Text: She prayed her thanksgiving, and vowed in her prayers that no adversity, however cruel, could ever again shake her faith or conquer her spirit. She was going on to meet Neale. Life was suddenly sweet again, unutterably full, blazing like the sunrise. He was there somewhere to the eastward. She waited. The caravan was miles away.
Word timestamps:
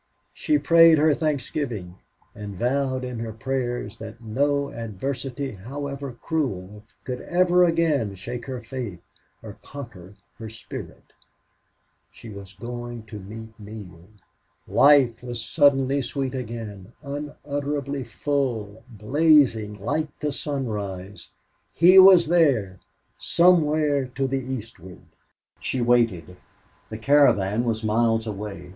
She 0.33 0.57
prayed 0.57 0.97
her 0.97 1.13
thanksgiving, 1.13 1.97
and 2.33 2.55
vowed 2.55 3.03
in 3.03 3.19
her 3.19 3.31
prayers 3.31 3.99
that 3.99 4.19
no 4.19 4.69
adversity, 4.69 5.51
however 5.51 6.13
cruel, 6.23 6.81
could 7.03 7.21
ever 7.21 7.63
again 7.63 8.15
shake 8.15 8.47
her 8.47 8.59
faith 8.59 8.99
or 9.43 9.59
conquer 9.61 10.15
her 10.39 10.49
spirit. 10.49 11.13
She 12.11 12.29
was 12.29 12.53
going 12.53 13.01
on 13.01 13.05
to 13.09 13.19
meet 13.19 13.51
Neale. 13.59 14.07
Life 14.67 15.21
was 15.21 15.39
suddenly 15.45 16.01
sweet 16.01 16.33
again, 16.33 16.93
unutterably 17.03 18.03
full, 18.03 18.83
blazing 18.89 19.79
like 19.79 20.17
the 20.17 20.31
sunrise. 20.31 21.29
He 21.75 21.99
was 21.99 22.25
there 22.25 22.79
somewhere 23.19 24.07
to 24.15 24.25
the 24.25 24.41
eastward. 24.41 25.01
She 25.59 25.79
waited. 25.79 26.37
The 26.89 26.97
caravan 26.97 27.65
was 27.65 27.83
miles 27.83 28.25
away. 28.25 28.69